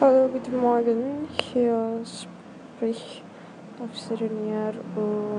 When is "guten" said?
0.28-0.56